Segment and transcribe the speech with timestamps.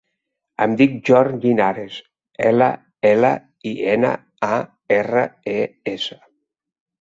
[0.65, 1.97] Em dic Bjorn Llinares:
[2.51, 2.69] ela,
[3.11, 3.31] ela,
[3.73, 4.15] i, ena,
[4.49, 4.59] a,
[4.97, 5.55] erra, e,
[5.95, 6.19] essa.